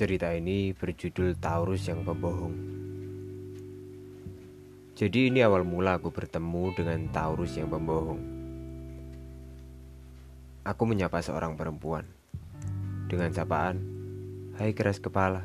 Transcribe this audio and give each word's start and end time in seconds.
Cerita 0.00 0.32
ini 0.32 0.72
berjudul 0.72 1.36
Taurus 1.36 1.84
yang 1.84 2.00
pembohong. 2.08 2.56
Jadi 4.96 5.28
ini 5.28 5.44
awal 5.44 5.60
mula 5.60 6.00
aku 6.00 6.08
bertemu 6.08 6.72
dengan 6.72 7.04
Taurus 7.12 7.52
yang 7.60 7.68
pembohong. 7.68 8.16
Aku 10.64 10.88
menyapa 10.88 11.20
seorang 11.20 11.52
perempuan 11.52 12.08
dengan 13.12 13.28
sapaan, 13.36 13.76
"Hai 14.56 14.72
keras 14.72 15.04
kepala." 15.04 15.44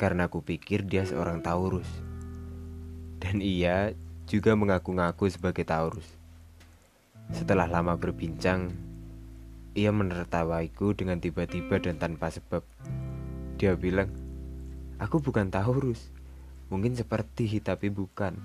Karena 0.00 0.32
aku 0.32 0.40
pikir 0.40 0.88
dia 0.88 1.04
seorang 1.04 1.44
Taurus. 1.44 1.92
Dan 3.20 3.44
ia 3.44 3.92
juga 4.24 4.56
mengaku-ngaku 4.56 5.28
sebagai 5.28 5.68
Taurus. 5.68 6.08
Setelah 7.36 7.68
lama 7.68 8.00
berbincang, 8.00 8.72
ia 9.76 9.92
menertawaiku 9.92 10.96
dengan 10.96 11.20
tiba-tiba 11.20 11.76
dan 11.84 12.00
tanpa 12.00 12.32
sebab. 12.32 12.64
Dia 13.60 13.76
bilang, 13.76 14.08
aku 15.02 15.18
bukan 15.18 15.50
Taurus. 15.52 16.12
Mungkin 16.72 16.96
seperti 16.96 17.60
tapi 17.60 17.92
bukan. 17.92 18.40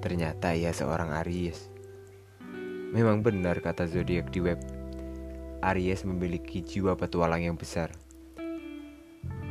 Ternyata 0.00 0.52
ia 0.56 0.72
seorang 0.72 1.12
Aries. 1.24 1.68
Memang 2.90 3.24
benar 3.24 3.60
kata 3.60 3.88
zodiak 3.88 4.28
di 4.32 4.40
web. 4.44 4.60
Aries 5.60 6.08
memiliki 6.08 6.64
jiwa 6.64 6.96
petualang 6.96 7.44
yang 7.44 7.56
besar. 7.56 7.92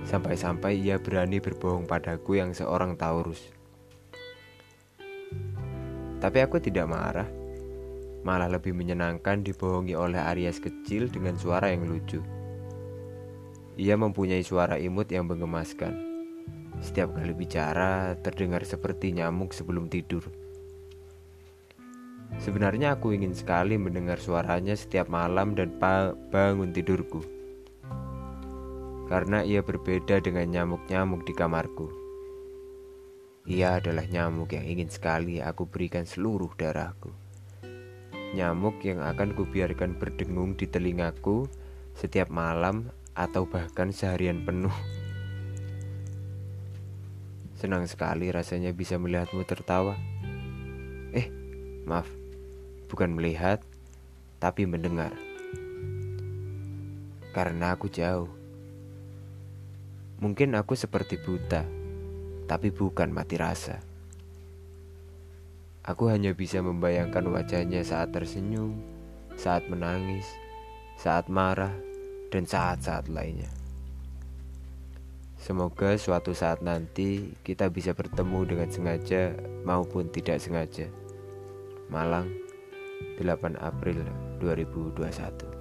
Sampai-sampai 0.06 0.82
ia 0.82 0.98
berani 0.98 1.38
berbohong 1.38 1.86
padaku 1.86 2.42
yang 2.42 2.54
seorang 2.54 2.98
Taurus. 2.98 3.42
Tapi 6.20 6.38
aku 6.42 6.58
tidak 6.60 6.90
marah. 6.90 7.30
Malah 8.26 8.52
lebih 8.52 8.76
menyenangkan 8.76 9.46
dibohongi 9.46 9.96
oleh 9.96 10.20
Aries 10.34 10.60
kecil 10.60 11.08
dengan 11.08 11.40
suara 11.40 11.72
yang 11.72 11.88
lucu. 11.88 12.20
Ia 13.80 13.96
mempunyai 13.96 14.44
suara 14.44 14.76
imut 14.76 15.08
yang 15.08 15.32
menggemaskan. 15.32 15.96
Setiap 16.84 17.16
kali 17.16 17.32
bicara 17.32 18.12
terdengar 18.20 18.68
seperti 18.68 19.16
nyamuk 19.16 19.56
sebelum 19.56 19.88
tidur. 19.88 20.28
Sebenarnya 22.44 23.00
aku 23.00 23.16
ingin 23.16 23.32
sekali 23.32 23.80
mendengar 23.80 24.20
suaranya 24.20 24.76
setiap 24.76 25.08
malam 25.08 25.56
dan 25.56 25.72
bangun 26.28 26.76
tidurku. 26.76 27.24
Karena 29.08 29.48
ia 29.48 29.64
berbeda 29.64 30.20
dengan 30.20 30.52
nyamuk-nyamuk 30.52 31.24
di 31.24 31.32
kamarku. 31.32 31.88
Ia 33.48 33.80
adalah 33.80 34.04
nyamuk 34.12 34.60
yang 34.60 34.68
ingin 34.68 34.92
sekali 34.92 35.40
aku 35.40 35.64
berikan 35.72 36.04
seluruh 36.04 36.52
darahku. 36.60 37.16
Nyamuk 38.36 38.84
yang 38.84 39.00
akan 39.00 39.40
kubiarkan 39.40 39.96
berdengung 39.96 40.60
di 40.60 40.68
telingaku 40.68 41.48
setiap 41.96 42.28
malam 42.28 42.99
atau 43.14 43.46
bahkan 43.46 43.94
seharian 43.94 44.44
penuh. 44.46 44.74
Senang 47.60 47.84
sekali 47.92 48.32
rasanya 48.32 48.72
bisa 48.72 48.96
melihatmu 48.96 49.44
tertawa. 49.44 50.00
Eh, 51.12 51.28
maaf, 51.84 52.08
bukan 52.88 53.20
melihat, 53.20 53.60
tapi 54.40 54.64
mendengar. 54.64 55.12
Karena 57.36 57.76
aku 57.76 57.92
jauh. 57.92 58.32
Mungkin 60.24 60.56
aku 60.56 60.76
seperti 60.76 61.20
buta, 61.20 61.68
tapi 62.48 62.72
bukan 62.72 63.12
mati 63.12 63.36
rasa. 63.36 63.84
Aku 65.84 66.08
hanya 66.08 66.32
bisa 66.32 66.64
membayangkan 66.64 67.28
wajahnya 67.28 67.84
saat 67.84 68.12
tersenyum, 68.16 68.80
saat 69.40 69.68
menangis, 69.68 70.28
saat 71.00 71.32
marah, 71.32 71.72
dan 72.30 72.46
saat-saat 72.46 73.10
lainnya. 73.10 73.50
Semoga 75.40 75.96
suatu 75.96 76.36
saat 76.36 76.60
nanti 76.62 77.32
kita 77.48 77.72
bisa 77.72 77.96
bertemu 77.96 78.40
dengan 78.46 78.70
sengaja 78.70 79.34
maupun 79.64 80.12
tidak 80.12 80.38
sengaja. 80.44 80.86
Malang, 81.90 82.30
8 83.18 83.58
April 83.58 84.04
2021. 84.44 85.59